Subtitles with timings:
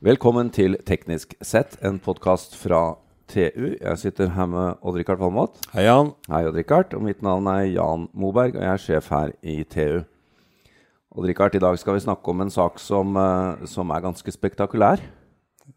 [0.00, 2.94] Velkommen til Teknisk sett, en podkast fra
[3.28, 3.74] TU.
[3.76, 5.58] Jeg sitter her med Odd-Rikard Valmot.
[5.74, 6.14] Hei, Jan.
[6.32, 6.94] Hei, Odd-Rikard.
[6.96, 9.98] Og mitt navn er Jan Moberg, og jeg er sjef her i TU.
[11.12, 15.04] Odd-Rikard, i dag skal vi snakke om en sak som, eh, som er ganske spektakulær.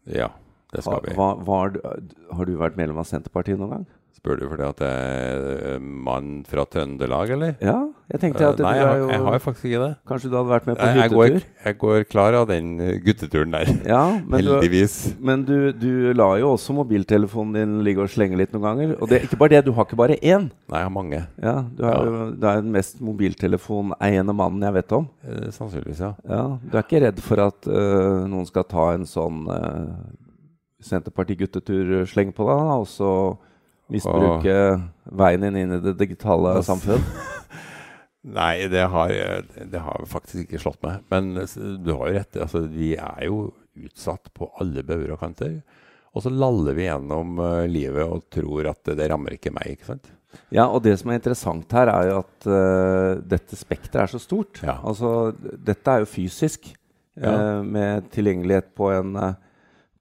[0.08, 0.30] Ja,
[0.72, 1.12] det skal vi.
[1.20, 3.86] Hva, hva, har, du, har du vært medlem av Senterpartiet noen gang?
[4.24, 7.50] Spør du fordi at jeg er mann fra Trøndelag, eller?
[7.60, 7.74] Ja,
[8.08, 9.88] jeg tenkte at uh, Nei, du jeg, jo jeg har faktisk ikke det.
[10.08, 12.94] Kanskje du hadde vært med på Jeg, jeg, går, jeg går klar av den eh,
[13.04, 13.74] gutteturen der.
[13.84, 14.96] Ja, men du, Heldigvis.
[15.20, 18.96] men du, du lar jo også mobiltelefonen din ligge og slenge litt noen ganger.
[18.96, 20.48] Og det er ikke bare det, du har ikke bare én.
[20.72, 21.24] Nei, jeg har mange.
[21.44, 22.26] Ja, du er Ja.
[22.32, 25.10] du er den mest mobiltelefoneiende mannen jeg vet om.
[25.28, 26.14] Eh, sannsynligvis, ja.
[26.24, 29.98] Ja, du er ikke redd for at uh, noen skal ta en sånn uh,
[30.80, 33.10] Senterparti-guttetur-sleng på deg, og så
[33.92, 34.56] misbruke
[35.12, 36.68] veien din inn i det digitale Ass.
[36.70, 37.02] samfunn?
[38.38, 39.12] Nei, det har,
[39.68, 41.02] det har faktisk ikke slått meg.
[41.12, 41.34] Men
[41.84, 42.38] du har jo rett.
[42.40, 43.50] Altså, vi er jo
[43.84, 45.58] utsatt på alle bauger og kanter.
[46.14, 49.74] Og så laller vi gjennom eh, livet og tror at det, det rammer ikke meg.
[49.74, 50.08] ikke sant?
[50.54, 54.18] Ja, og det som er interessant her, er jo at uh, dette spekteret er så
[54.22, 54.58] stort.
[54.66, 54.80] Ja.
[54.86, 56.72] Altså, dette er jo fysisk,
[57.14, 57.30] Ja.
[57.30, 59.36] uh, med tilgjengelighet på en, uh,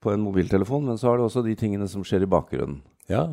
[0.02, 2.80] på en mobiltelefon, men så har du også de tingene som skjer i bakgrunnen.
[3.11, 3.28] Ja,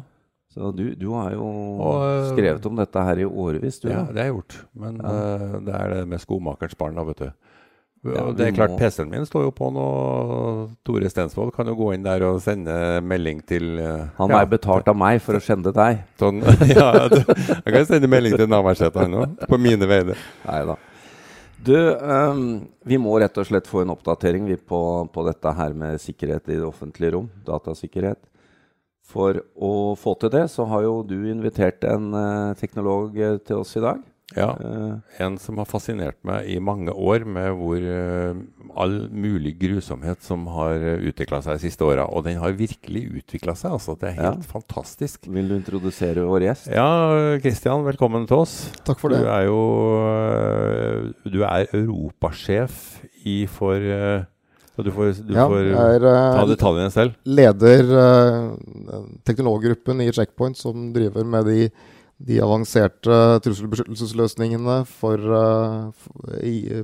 [0.51, 3.89] Så du, du har jo Og, øh, skrevet om dette her i årevis, du.
[3.93, 4.57] Ja, det har jeg gjort.
[4.75, 5.13] Men Ja.
[5.15, 7.31] eh, det er det med skomakerens barn, da, vet du.
[8.11, 9.85] Ja, det er klart, PC-en min står jo på nå.
[10.89, 12.73] Tore Stensvold kan jo gå inn der og sende
[13.05, 16.01] melding til eh, Han ja, er betalt av meg for å skjende deg.
[16.19, 16.41] Sånn,
[16.73, 19.37] ja, jeg kan sende melding til Navarsete, han òg.
[19.51, 20.17] På mine vegne.
[20.49, 20.79] Nei da.
[21.61, 22.43] Du, um,
[22.89, 24.81] vi må rett og slett få en oppdatering vi, på,
[25.13, 27.29] på dette her med sikkerhet i det offentlige rom.
[27.45, 28.17] Datasikkerhet.
[29.11, 33.65] For å få til det, så har jo du invitert en eh, teknolog eh, til
[33.65, 33.99] oss i dag.
[34.37, 34.93] Ja, Eh,
[35.27, 37.83] En som har fascinert meg i mange år med hvor
[38.79, 42.05] all mulig grusomhet som har utvikla seg de siste åra.
[42.07, 43.73] Og den har virkelig utvikla seg.
[43.75, 45.27] altså Det er helt fantastisk.
[45.27, 46.71] vil du introdusere vår gjest?
[46.71, 46.87] Ja,
[47.43, 48.55] Kristian, velkommen til oss.
[48.87, 49.19] Takk for det.
[49.25, 49.61] Du er jo
[51.27, 53.83] Du er europasjef i for
[54.81, 57.15] og Du får, du Ja, får er ta eh, detaljene selv.
[57.29, 61.69] leder uh, teknologgruppen i Checkpoint, som driver med de,
[62.21, 65.93] de avanserte trusselbeskyttelsesløsningene for, uh,
[66.43, 66.83] i,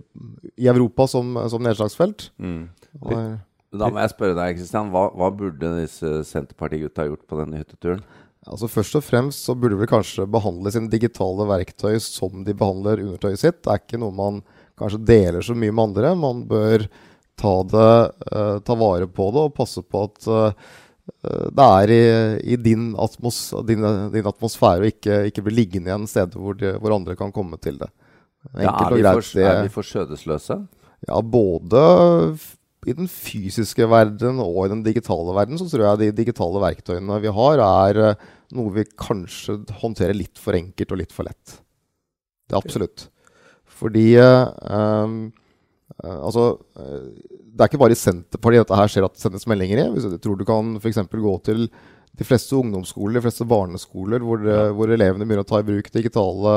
[0.57, 2.31] i Europa som, som nedslagsfelt.
[2.39, 2.69] Mm.
[3.03, 3.37] Og er-
[3.77, 4.89] Da må jeg spørre deg, Kristian.
[4.95, 8.01] Hva, hva burde disse Senterparti-gutta gjort på denne hytteturen?
[8.47, 13.03] Altså Først og fremst så burde vel kanskje behandle sine digitale verktøy som de behandler
[13.03, 13.59] undertøyet sitt.
[13.67, 14.39] Det er ikke noe man
[14.79, 16.13] kanskje deler så mye med andre.
[16.17, 16.87] Man bør
[17.37, 17.93] ta, det,
[18.33, 20.67] eh, ta vare på det og passe på at eh,
[21.55, 22.03] det er i,
[22.55, 23.39] i din, atmos,
[23.69, 27.31] din, din atmosfære og ikke, ikke blir liggende igjen steder hvor, de, hvor andre kan
[27.35, 27.93] komme til det.
[28.55, 29.21] Ja, er, vi greit.
[29.21, 30.59] for, er vi for skjødesløse?
[31.05, 31.83] ja, både
[32.87, 37.19] i den fysiske verden og i den digitale verden, så tror jeg de digitale verktøyene
[37.23, 38.27] vi har, er eh,
[38.57, 41.59] noe vi kanskje håndterer litt for enkelt og litt for lett.
[42.47, 43.09] Det er absolutt.
[43.77, 45.17] Fordi um,
[46.05, 47.07] Altså, eh,
[47.57, 49.87] det er ikke bare i Senterpartiet dette her skjer at det sendes meldinger i.
[49.97, 50.99] Jeg tror du kan f.eks.
[51.09, 51.71] gå til
[52.17, 55.89] de fleste ungdomsskoler, de fleste barneskoler, hvor, eh, hvor elevene begynner å ta i bruk
[55.93, 56.53] digitale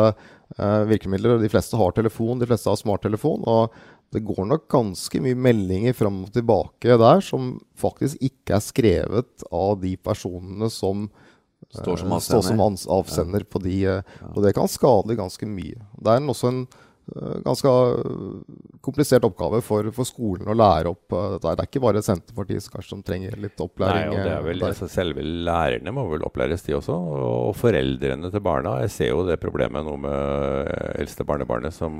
[0.57, 1.39] eh, virkemidler.
[1.39, 3.43] De fleste har telefon, de fleste har smarttelefon.
[3.47, 3.73] Og
[4.15, 9.43] det går nok ganske mye meldinger fram og tilbake der som faktisk ikke er skrevet
[9.53, 11.09] av de personene som
[11.69, 12.61] Står som avsender, står som
[12.95, 13.43] avsender.
[13.43, 13.49] ja.
[13.51, 13.73] på de.
[13.85, 15.75] eh, Og det kan skade ganske mye.
[16.01, 16.85] Det er også en eh,
[17.45, 21.53] ganske eh, komplisert oppgave for, for skolen å lære opp eh, dette.
[21.55, 24.09] Det er ikke bare Senterpartiet kanskje som trenger litt Nei, opplæring.
[24.13, 26.95] og det er eh, vel, altså, Selve lærerne må vel opplæres, de også.
[27.49, 28.77] Og foreldrene til barna.
[28.85, 30.15] Jeg ser jo det problemet nå med
[30.69, 31.99] eh, eldste barnebarnet som,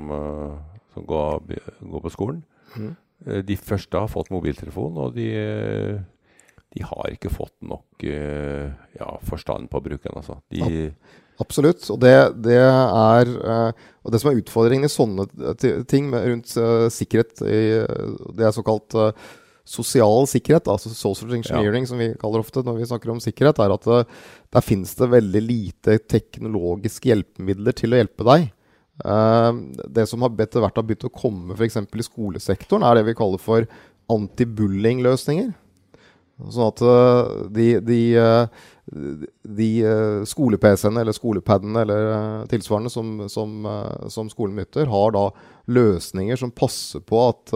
[0.94, 1.40] som går,
[1.80, 2.42] går på skolen.
[2.78, 6.00] Eh, De første har fått mobiltelefon, og de, eh,
[6.70, 10.14] de har ikke fått nok eh, ja, forstand på bruken.
[10.20, 10.38] Altså.
[10.54, 10.90] De,
[11.40, 11.82] Absolutt.
[11.92, 12.14] Og det,
[12.44, 15.26] det er eh, Og det som er utfordringen i sånne
[15.90, 17.62] ting med, rundt uh, sikkerhet, i,
[18.36, 19.10] det er såkalt uh,
[19.68, 23.74] sosial sikkerhet, altså social engineering, som vi kaller ofte når vi snakker om sikkerhet, er
[23.76, 28.48] at uh, der finnes det veldig lite teknologiske hjelpemidler til å hjelpe deg.
[29.00, 31.78] Det som har etter hvert har begynt å komme f.eks.
[31.80, 33.68] i skolesektoren, er det vi kaller for
[34.12, 35.54] anti-bullying-løsninger.
[36.48, 38.68] Sånn at eh, de, de, eh,
[39.60, 43.68] de eh, skole-PC-ene eller skole-padene eller tilsvarende som, som,
[44.12, 45.26] som skolen nytter, har da
[45.70, 47.52] løsninger som passer på at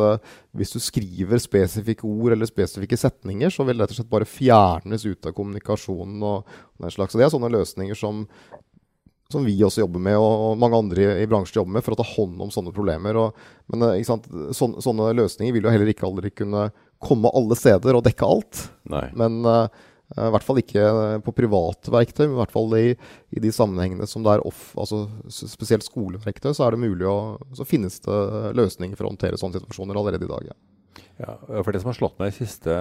[0.54, 4.28] hvis du skriver spesifikke ord eller spesifikke setninger, så vil det rett og slett bare
[4.28, 6.22] fjernes ut av kommunikasjonen.
[6.22, 7.12] og, den slags.
[7.12, 8.24] Så Det er sånne løsninger som,
[9.32, 12.06] som vi også jobber med, og mange andre i, bransjen jobber med, for å ta
[12.14, 13.18] hånd om sånne problemer.
[13.18, 13.86] Og, men?
[14.06, 16.68] Sånne, sånne løsninger vil jo heller ikke aldri kunne
[17.02, 18.62] komme alle steder og dekke alt.
[18.92, 19.06] Nei.
[19.18, 19.66] Men uh,
[20.14, 20.84] i hvert fall ikke
[21.26, 22.84] på private verktøy, men i hvert fall i,
[23.34, 27.40] i de sammenhengene som det er off, altså spesielt skoleverktøy, så er det mulig å,
[27.56, 28.20] så finnes det
[28.58, 30.52] løsninger for å håndtere sånne situasjoner allerede i dag.
[30.52, 30.58] Ja.
[31.18, 32.74] Ja, for Det som har slått meg de siste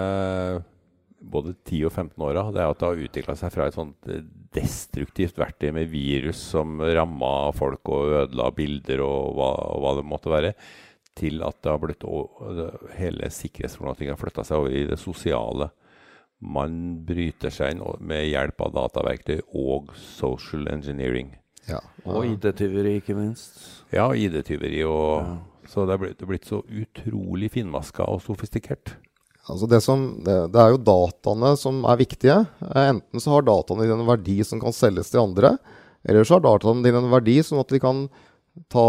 [1.23, 4.09] både 10 og 15 åra, det er at det har utvikla seg fra et sånt
[4.53, 10.07] destruktivt verktøy med virus som ramma folk og ødela bilder og hva, og hva, det
[10.09, 10.53] måtte være,
[11.17, 12.03] til at det har blitt
[12.97, 15.69] hele sikkerhetsproblematikken har flytta seg over i det sosiale.
[16.43, 21.35] Man bryter seg inn med hjelp av dataverktøy og social engineering.
[21.69, 21.79] Ja.
[22.03, 23.61] Og ID-tyveri, ikke minst.
[23.93, 24.81] Ja, ID-tyveri.
[24.81, 25.37] Ja.
[25.69, 28.97] Så det er, blitt, det er blitt så utrolig finmaska og sofistikert.
[29.51, 32.35] Altså det, som, det, det, er jo dataene som er viktige.
[32.63, 35.57] Eh, enten så har dataene dine en verdi som kan selges til andre,
[36.07, 38.05] eller så har dataene dine en verdi som at de kan
[38.71, 38.87] ta,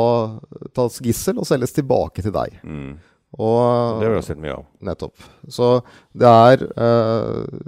[0.76, 2.56] tas gissel og selges tilbake til deg.
[2.62, 2.94] Mm.
[3.34, 4.66] Og, det har vi sett mye av.
[4.86, 5.24] Nettopp.
[5.50, 5.70] Så
[6.14, 7.62] det er eh,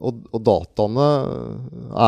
[0.00, 1.06] og, og, dataene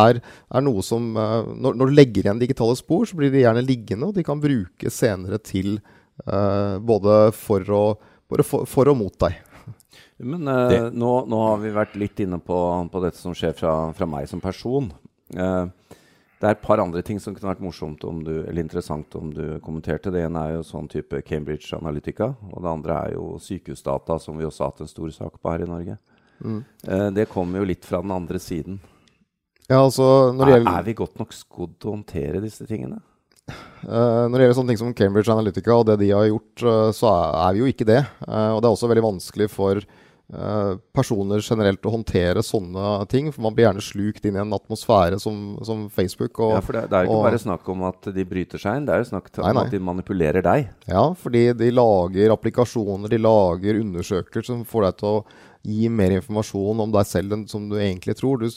[0.03, 0.21] er,
[0.53, 3.65] er noe som eh, når, når, du legger igjen digitale spor, så blir de gjerne
[3.65, 8.13] liggende, og de kan brukes senere til eh, både for og,
[8.45, 9.41] for, for og mot deg.
[10.23, 12.59] Men eh, nå, nå, har vi vært litt inne på,
[12.93, 14.93] på dette som skjer fra, fra meg som person.
[15.33, 15.97] Eh,
[16.43, 19.61] det er et par andre ting som kunne vært morsomt du, eller interessant om du
[19.63, 20.11] kommenterte.
[20.11, 22.33] Det ene er jo sånn type Cambridge Analytica.
[22.51, 25.53] Og det andre er jo sykehusdata, som vi også har hatt en stor sak på
[25.53, 25.95] her i Norge.
[26.43, 26.59] Mm.
[26.83, 28.81] Eh, det kommer jo litt fra den andre siden.
[29.69, 32.99] Ja, altså, er, er vi godt nok skodd til å håndtere disse tingene?
[33.87, 36.91] Uh, når det gjelder sånne ting som Cambridge Analytica og det de har gjort, uh,
[36.95, 37.15] så
[37.47, 38.01] er vi jo ikke det.
[38.27, 39.87] Uh, og det er også veldig vanskelig for
[40.97, 43.29] personer generelt å håndtere sånne ting.
[43.35, 46.41] For man blir gjerne slukt inn i en atmosfære som, som Facebook.
[46.41, 48.63] Og, ja, for det, det er jo ikke og, bare snakk om at de bryter
[48.63, 49.65] seg inn, det er jo snakk om nei, nei.
[49.67, 50.71] at de manipulerer deg.
[50.89, 55.25] Ja, fordi de lager applikasjoner, de lager undersøkelser som får deg til å
[55.63, 58.43] gi mer informasjon om deg selv enn som du egentlig tror.
[58.43, 58.49] Du,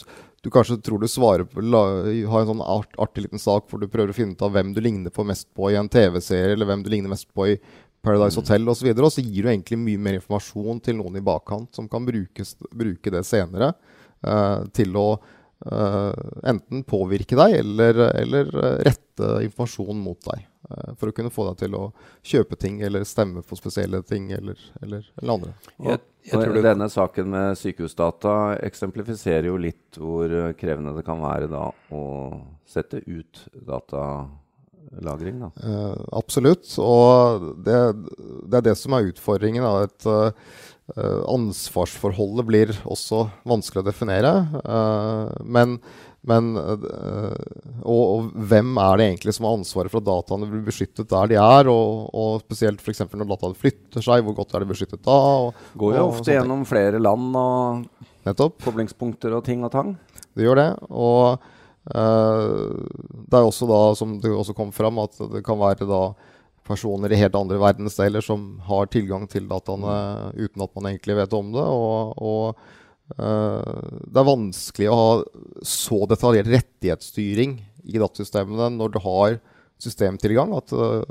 [0.42, 1.82] du kanskje tror du svarer på la,
[2.30, 4.72] Har en sånn art, artig liten sak hvor du prøver å finne ut av hvem
[4.74, 7.58] du ligner på mest på i en TV-serie, eller hvem du ligner mest på i
[8.06, 8.90] Paradise Hotel osv.
[8.92, 12.06] Og, og så gir du egentlig mye mer informasjon til noen i bakkant som kan
[12.06, 13.72] brukes, bruke det senere
[14.26, 16.12] uh, til å uh,
[16.46, 18.52] enten påvirke deg eller, eller
[18.86, 20.46] rette informasjon mot deg.
[20.70, 21.82] Uh, for å kunne få deg til å
[22.26, 25.52] kjøpe ting eller stemme på spesielle ting eller, eller, eller andre.
[25.90, 31.50] Jeg, jeg tror Denne saken med sykehusdata eksemplifiserer jo litt hvor krevende det kan være
[31.50, 32.02] da å
[32.66, 34.02] sette ut data
[35.02, 35.40] lagring?
[35.40, 35.50] da?
[35.60, 36.68] Uh, absolutt.
[36.82, 37.76] Og det,
[38.46, 39.66] det, er det som er utfordringen.
[39.66, 39.86] Da.
[39.86, 40.08] Et,
[40.96, 44.34] uh, ansvarsforholdet blir også vanskelig å definere.
[44.62, 45.78] Uh, men,
[46.26, 46.86] men og,
[47.86, 51.40] og, hvem er det egentlig som har ansvaret for at dataene blir beskyttet der de
[51.42, 51.70] er?
[51.72, 53.04] Og, og spesielt f.eks.
[53.12, 55.18] når dataene flytter seg, hvor godt er de beskyttet da?
[55.46, 58.58] Og, Går jo ofte gjennom flere land og Nettopp.
[58.64, 59.94] koblingspunkter og ting og tang.
[60.34, 60.70] Det gjør det.
[60.90, 61.52] og
[61.86, 66.00] det er også da, som det også kom fram, at det kan være da
[66.66, 71.36] personer i helt andre verdensdeler som har tilgang til dataene uten at man egentlig vet
[71.36, 71.62] om det.
[71.62, 75.10] Og, og uh, det er vanskelig å ha
[75.66, 79.38] så detaljert rettighetsstyring i datasystemene når du har
[79.82, 81.02] systemtilgang, at uh,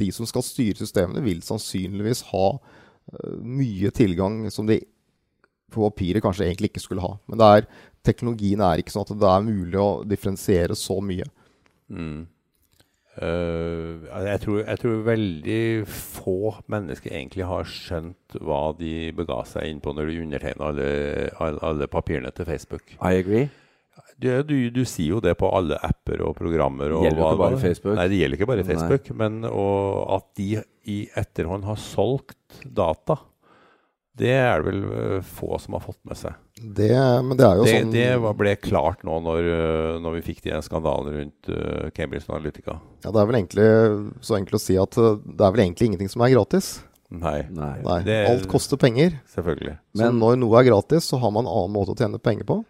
[0.00, 2.48] de som skal styre systemene, vil sannsynligvis ha
[3.44, 4.78] mye tilgang som de
[5.74, 7.16] på papiret kanskje egentlig ikke skulle ha.
[7.30, 7.66] Men er,
[8.06, 11.26] teknologien er ikke sånn at det er mulig å differensiere så mye.
[11.92, 12.22] Mm.
[13.14, 16.38] Uh, jeg, tror, jeg, tror, veldig få
[16.72, 20.88] mennesker egentlig har skjønt hva de bega seg inn på når de undertegna alle,
[21.38, 22.96] alle, alle, papirene til Facebook.
[22.98, 23.46] I agree.
[24.18, 26.90] Du, du, du, sier jo det på alle apper og programmer.
[26.90, 27.96] Det gjelder jo ikke bare Facebook.
[27.98, 29.08] Nei, det gjelder ikke bare Facebook.
[29.10, 29.18] Nei.
[29.22, 30.48] Men at de
[30.90, 33.20] i etterhånd har solgt data
[34.18, 36.38] det er det vel eh, få som har fått med seg.
[36.54, 36.90] Det,
[37.26, 40.44] men det er jo det, sånn Det ble klart nå når, eh, når vi fikk
[40.44, 42.78] de skandalen rundt uh, Cambridge Analytica.
[43.02, 43.68] Ja, Det er vel egentlig
[44.22, 46.76] så enkelt å si at det er vel egentlig ingenting som er gratis.
[47.14, 47.40] Nei.
[47.54, 47.98] Nei.
[48.06, 49.18] Det, Alt koster penger.
[49.34, 49.76] Selvfølgelig.
[49.98, 52.46] Men så når noe er gratis, så har man en annen måte å tjene penger
[52.48, 52.62] på.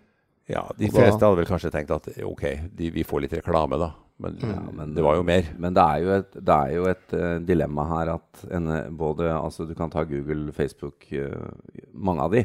[0.50, 2.42] Ja, de fleste hadde vel kanskje tenkt at ok,
[2.76, 3.94] de, vi får litt reklame, da.
[4.16, 5.48] Men, ja, men, det var jo mer.
[5.58, 9.26] Men det er jo et, det er jo et uh, dilemma her at en, både
[9.34, 11.50] altså Du kan ta Google, Facebook, uh,
[11.92, 12.44] mange av de.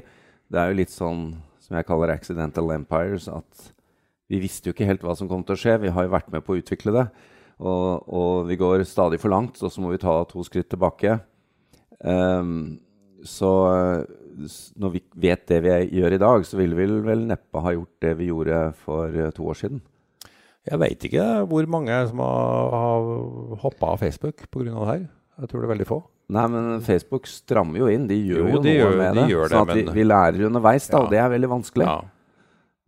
[0.49, 1.27] Det er jo litt sånn
[1.61, 3.29] som jeg kaller accidental empires.
[3.29, 3.69] At
[4.29, 5.77] vi visste jo ikke helt hva som kom til å skje.
[5.85, 7.05] Vi har jo vært med på å utvikle det.
[7.59, 11.17] Og, og vi går stadig for langt, og så må vi ta to skritt tilbake.
[11.99, 12.79] Um,
[13.27, 13.51] så
[14.79, 18.05] når vi vet det vi gjør i dag, så ville vi vel neppe ha gjort
[18.05, 19.81] det vi gjorde for to år siden.
[20.67, 24.63] Jeg veit ikke hvor mange som har, har hoppa av Facebook pga.
[24.65, 25.05] det her.
[25.39, 26.03] Jeg tror det er veldig få.
[26.29, 28.07] Nei, men Facebook strammer jo inn.
[28.07, 29.29] De gjør jo, Jo, de noe gjør- med de det.
[29.31, 31.03] gjør det, sånn at men- vi lærer underveis, da, Ja.
[31.03, 31.85] og det er veldig vanskelig.
[31.85, 32.01] Ja.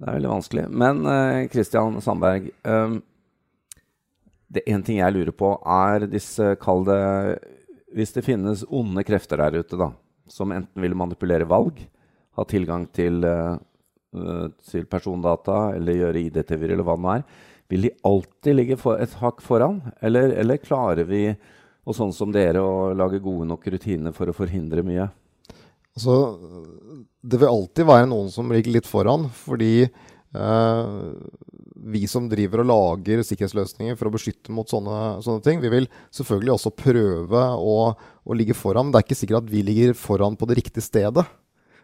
[0.02, 0.70] Det er veldig vanskelig.
[0.70, 3.04] Men Kristian Christian Sandberg um,
[4.52, 7.40] Det én ting jeg lurer på, er disse Kall det
[7.96, 9.92] Hvis det finnes onde krefter der ute, da,
[10.28, 11.78] som enten vil manipulere valg,
[12.38, 13.58] ha tilgang til, eh,
[14.16, 17.24] eh, til persondata eller gjøre ID-TV-er eller hva det nå er,
[17.72, 19.80] vil de alltid ligge for, et hakk foran?
[20.04, 21.30] Eller, eller klarer vi,
[21.88, 25.08] og sånn som dere, å lage gode nok rutiner for å forhindre mye?
[25.96, 26.16] Altså,
[27.22, 30.92] det vil alltid være noen som ligger litt foran, fordi eh,
[31.92, 35.90] vi som driver og lager sikkerhetsløsninger for å beskytte mot sånne, sånne ting, vi vil
[36.16, 38.88] selvfølgelig også prøve å, å ligge foran.
[38.88, 41.26] Men det er ikke sikkert at vi ligger foran på det riktige stedet.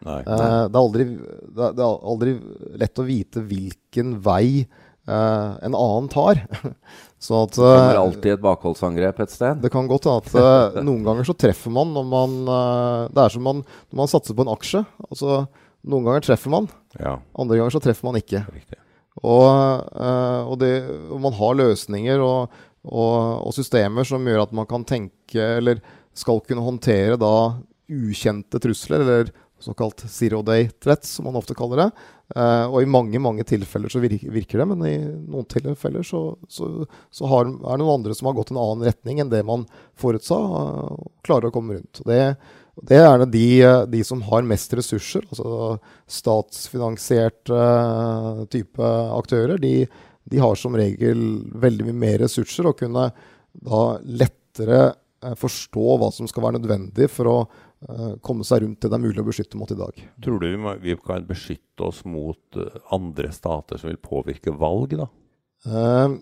[0.06, 0.20] Nei.
[0.22, 0.26] Eh,
[0.70, 2.36] det, er aldri, det, er, det er aldri
[2.84, 4.62] lett å vite hvilken vei
[5.08, 6.42] en annen tar.
[7.18, 9.58] Så at Det kommer eh, alltid et bakholdsangrep et sted.
[9.62, 13.24] det kan godt hende at eh, noen ganger så treffer man når man eh, Det
[13.24, 14.84] er som man, når man satser på en aksje.
[15.08, 15.40] Altså,
[15.88, 18.44] noen ganger treffer man, Ja, andre ganger så treffer man ikke.
[19.18, 19.48] Og,
[19.98, 20.72] eh, og, det,
[21.10, 22.54] og man har løsninger og,
[22.86, 23.16] og,
[23.48, 25.82] og systemer som gjør at man kan tenke, eller
[26.14, 27.34] skal kunne håndtere da
[27.88, 31.88] ukjente trusler, eller såkalt zero day threats, som man ofte kaller det.
[32.36, 36.22] Eh, og i mange mange tilfeller så virker, virker det, men i noen tilfeller så,
[36.48, 36.68] så,
[37.10, 39.64] så har, er det noen andre som har gått en annen retning enn det man
[39.98, 42.02] forutsa, eh, og klarer å komme rundt.
[42.08, 42.20] Det,
[42.88, 43.46] det er de,
[43.94, 45.78] de som har mest ressurser, altså
[46.18, 49.74] statsfinansierte eh, type aktører, de,
[50.28, 51.26] de har som regel
[51.58, 53.08] veldig mye mer ressurser og kunne
[53.58, 54.92] da lettere
[55.38, 59.04] forstå hva som skal være nødvendig for å eh, komme seg rundt det det er
[59.04, 60.02] mulig å beskytte mot i dag.
[60.24, 60.48] Tror du
[60.84, 65.08] vi, kan beskytte oss mot eh, andre stater som vil påvirke valg, da?
[65.66, 66.18] Eh,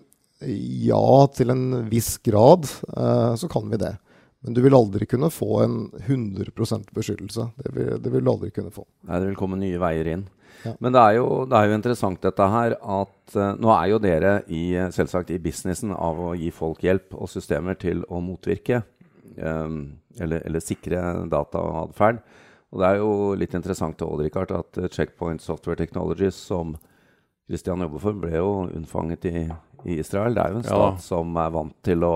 [0.87, 3.95] ja, til en viss grad eh, så kan vi det.
[4.45, 7.47] Men du vil aldri kunne få en 100% beskyttelse.
[7.57, 8.85] Det vil, det vil du aldri kunne få.
[9.07, 10.27] Nei, det vil komme nye veier inn.
[10.63, 10.73] Ja.
[10.81, 13.99] Men det er, jo, det er jo interessant dette her at uh, nå er jo
[14.01, 18.21] dere i, eh, selvsagt i businessen av å gi folk hjelp og systemer til å
[18.23, 18.81] motvirke
[19.37, 19.77] um,
[20.17, 22.23] eller, eller sikre data og atferd.
[22.73, 26.73] Og det er jo litt interessant til Richard, at Checkpoint Software Technologies, som
[27.47, 29.45] Christian jobber for, ble jo unnfanget i,
[29.87, 30.35] i Israel.
[30.35, 30.89] Det er jo en Ja.
[30.99, 32.15] som er vant til å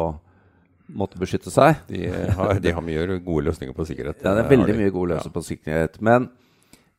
[0.87, 1.81] måtte beskytte seg.
[1.87, 2.05] De
[2.37, 4.21] har, de har mye gode løsninger på sikkerhet.
[4.25, 4.79] Ja, det er veldig de.
[4.81, 5.99] mye gode løsninger på sikkerhet.
[6.01, 6.29] Men,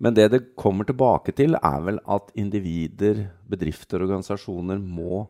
[0.03, 5.27] men det det kommer tilbake til, er vel at individer, bedrifter og organisasjoner må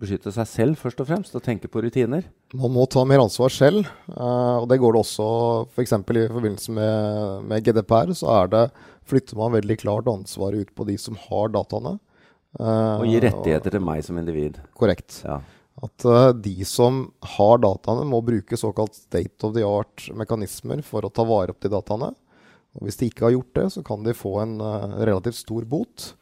[0.00, 2.24] beskytte seg selv først og fremst, og tenke på rutiner.
[2.58, 5.26] Man må ta mer ansvar selv, eh, og det går det også
[5.70, 5.92] f.eks.
[6.02, 8.64] For i forbindelse med, med GDPR, så er det,
[9.06, 11.94] flytter man veldig klart ansvaret ut på de som har dataene.
[12.58, 14.58] eh, Og gir rettigheter til meg som individ.
[14.74, 15.20] Korrekt.
[15.22, 15.38] Ja.
[15.84, 21.12] At eh, de som har dataene, må bruke såkalt state of the art-mekanismer for å
[21.12, 22.12] ta vare opp de dataene.
[22.74, 25.66] Og Hvis de ikke har gjort det, så kan de få en eh, relativt stor
[25.68, 26.12] bot.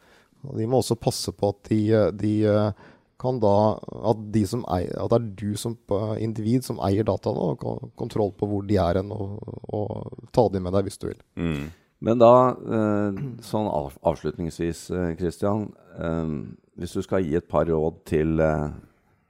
[0.43, 2.33] Og De må også passe på at de, eh, de
[3.23, 3.55] kan da
[4.11, 5.77] at, de eier, at det er du som
[6.19, 9.37] individ som eier dataene, og kan kontroll på hvor de er hen, og,
[9.71, 11.21] og ta dem med deg hvis du vil.
[11.39, 11.69] Mm.
[12.03, 12.33] Men da,
[13.47, 15.69] sånn avslutningsvis, Kristian.
[16.75, 18.43] Hvis du skal gi et par råd til,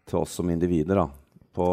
[0.10, 1.08] til oss som individer da,
[1.56, 1.68] på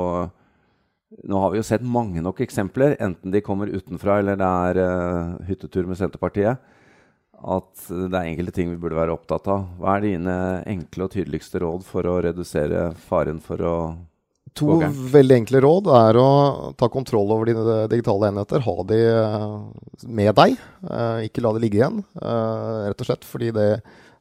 [1.27, 4.79] Nå har vi jo sett mange nok eksempler, enten de kommer utenfra eller det er
[4.79, 6.61] uh, hyttetur med Senterpartiet,
[7.35, 9.65] at det er enkelte ting vi burde være opptatt av.
[9.81, 10.37] Hva er dine
[10.71, 13.75] enkle og tydeligste råd for å redusere faren for å
[14.59, 14.83] To Ok.
[15.15, 16.31] veldig enkle råd er å
[16.79, 18.63] ta kontroll over dine digitale enheter.
[18.65, 19.45] Ha de eh,
[20.11, 20.57] med deg,
[20.91, 22.01] eh, ikke la det ligge igjen.
[22.19, 23.69] Rett og slett fordi det,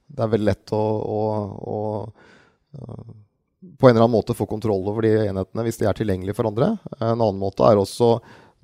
[0.05, 1.19] det er veldig lett å, å,
[1.65, 1.79] å
[3.59, 6.47] på en eller annen måte få kontroll over de enhetene hvis de er tilgjengelige for
[6.47, 6.73] andre.
[6.99, 8.17] En annen måte er også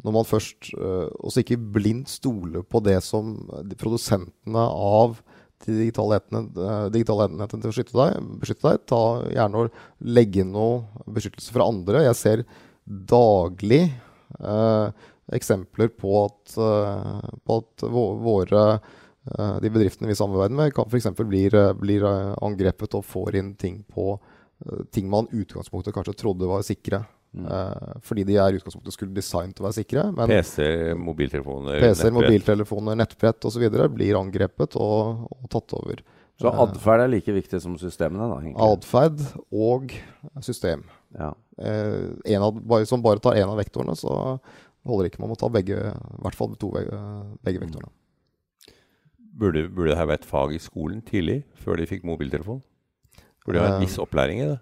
[0.06, 5.16] når man først eh, også ikke blindt stoler på det som de produsentene av
[5.66, 8.84] de eh, digitale enhetene til å beskytte deg, beskytte deg.
[8.90, 9.80] Ta gjerne og
[10.18, 12.04] legge inn noe beskyttelse fra andre.
[12.10, 12.44] Jeg ser
[12.86, 18.68] daglig eh, eksempler på at, eh, på at våre
[19.26, 21.08] de bedriftene vi samarbeider med, kan f.eks.
[21.26, 24.20] blir, blir angrepet og får inn ting på
[24.94, 27.04] ting man utgangspunktet kanskje trodde var sikre.
[27.36, 30.06] Eh, fordi de er utgangspunktet skulle designet til å være sikre.
[30.16, 30.68] Men PC,
[31.00, 32.18] mobiltelefoner, PC-er, nettbrett.
[32.18, 33.66] mobiltelefoner, nettbrett osv.
[33.96, 36.04] blir angrepet og, og tatt over.
[36.40, 38.54] Så atferd er like viktig som systemene, da?
[38.66, 39.22] Atferd
[39.56, 39.94] og
[40.44, 40.84] system.
[41.16, 41.32] Ja.
[41.58, 44.38] Eh, en av, bare, som bare tar én av vektorene, så
[44.86, 45.22] holder ikke.
[45.24, 47.00] Man må ta begge, i hvert fall to, begge,
[47.46, 47.92] begge vektorene.
[49.36, 52.62] Burde, burde dette her vært fag i skolen tidlig, før de fikk mobiltelefon?
[53.46, 54.60] Burde jo ha en Eh, viss opplæring i det?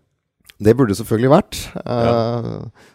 [0.64, 1.58] Det burde selvfølgelig vært.
[1.84, 2.12] Ja.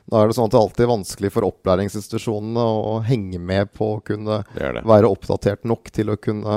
[0.08, 3.88] Da er det sånn at det alltid er vanskelig for opplæringsinstitusjonene å henge med på
[3.96, 4.84] å kunne Det det.
[4.88, 6.54] være oppdatert nok til å kunne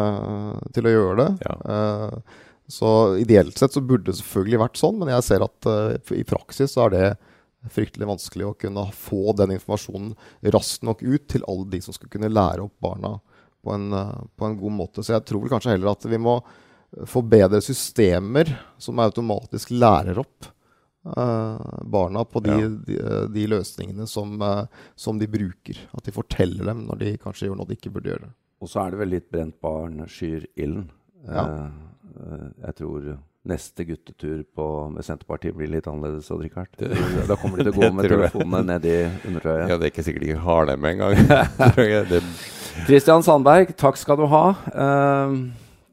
[0.75, 1.29] til å gjøre det.
[1.47, 1.55] Ja.
[1.73, 2.37] Eh,
[2.71, 6.23] så ideelt sett så burde det selvfølgelig vært sånn, men jeg ser at eh, i
[6.23, 7.17] praksis så er det
[7.75, 10.13] fryktelig vanskelig å kunne få den informasjonen
[10.53, 13.17] raskt nok ut til alle de som skal kunne lære opp barna
[13.65, 15.03] på en, eh, på en god måte.
[15.03, 16.39] Så jeg tror kanskje heller at vi må
[17.07, 18.49] få bedre systemer
[18.81, 20.49] som automatisk lærer opp
[21.07, 21.57] uh,
[21.87, 22.67] barna på de, Ja.
[22.69, 22.99] de,
[23.33, 25.79] de løsningene som, uh, som de bruker.
[25.95, 28.31] At de forteller dem når de kanskje gjør noe de ikke burde gjøre.
[28.61, 30.91] Og så er det vel litt brent barn skyr ilden.
[31.25, 31.45] Ja.
[31.47, 31.69] Eh,
[32.21, 33.07] eh, jeg tror
[33.49, 36.29] neste guttetur på, med Senterpartiet blir litt annerledes.
[36.29, 36.69] Odd Rikard.
[37.31, 38.99] Da kommer de til å gå med telefonene ned i
[39.31, 39.65] undertøyet.
[39.65, 41.17] Ja, det er ikke sikkert de har dem engang.
[42.87, 44.43] Kristian Sandberg, takk skal du ha.
[44.69, 45.35] Eh,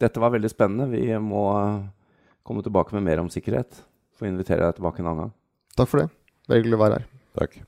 [0.02, 0.88] dette var veldig spennende.
[0.92, 1.84] Vi må eh,
[2.46, 3.82] komme tilbake med mer om sikkerhet.
[4.18, 5.36] Få invitere deg tilbake en annen gang.
[5.78, 6.08] Takk for det.
[6.48, 7.08] Veldig hyggelig å være her.
[7.38, 7.60] Takk.